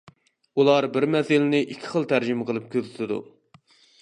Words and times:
ئۇلار 0.61 0.87
بىر 0.95 1.05
مەسىلىنى 1.17 1.59
ئىككى 1.67 1.93
خىل 1.93 2.09
تەرجىمە 2.15 2.49
قىلىپ 2.49 2.67
كۆزىتىدۇ. 2.75 3.23